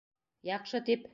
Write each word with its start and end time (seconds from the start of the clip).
Яҡшы 0.51 0.83
тип... 0.89 1.09